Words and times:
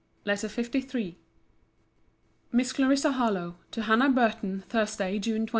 LETTER 0.25 0.47
LIII 0.73 1.19
MISS 2.51 2.73
CLARISSA 2.73 3.11
HARLOWE, 3.11 3.55
TO 3.69 3.81
HANNAH 3.83 4.09
BURTON 4.09 4.61
THURSDAY, 4.67 5.19
JUNE 5.19 5.35
29. 5.45 5.49